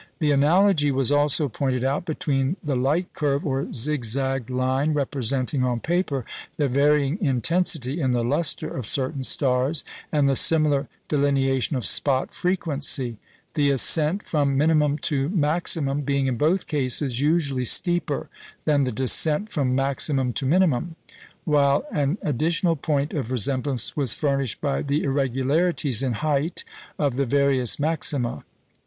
The 0.17 0.31
analogy 0.31 0.91
was 0.91 1.11
also 1.11 1.47
pointed 1.47 1.83
out 1.83 2.05
between 2.05 2.57
the 2.63 2.75
"light 2.75 3.13
curve," 3.13 3.45
or 3.45 3.71
zig 3.71 4.03
zagged 4.03 4.49
line 4.49 4.93
representing 4.93 5.63
on 5.63 5.79
paper 5.79 6.25
the 6.57 6.67
varying 6.67 7.19
intensity 7.21 8.01
in 8.01 8.09
the 8.09 8.23
lustre 8.23 8.75
of 8.75 8.87
certain 8.87 9.23
stars, 9.23 9.83
and 10.11 10.27
the 10.27 10.35
similar 10.35 10.87
delineation 11.07 11.77
of 11.77 11.85
spot 11.85 12.33
frequency; 12.33 13.17
the 13.53 13.69
ascent 13.69 14.23
from 14.23 14.57
minimum 14.57 14.97
to 14.97 15.29
maximum 15.29 16.01
being, 16.01 16.25
in 16.25 16.35
both 16.35 16.65
cases, 16.65 17.21
usually 17.21 17.63
steeper 17.63 18.27
than 18.65 18.85
the 18.85 18.91
descent 18.91 19.51
from 19.51 19.75
maximum 19.75 20.33
to 20.33 20.47
minimum; 20.47 20.95
while 21.45 21.85
an 21.91 22.17
additional 22.23 22.75
point 22.75 23.13
of 23.13 23.29
resemblance 23.31 23.95
was 23.95 24.15
furnished 24.15 24.59
by 24.61 24.81
the 24.81 25.03
irregularities 25.03 26.01
in 26.01 26.13
height 26.13 26.63
of 26.97 27.17
the 27.17 27.25
various 27.27 27.79
maxima. 27.79 28.43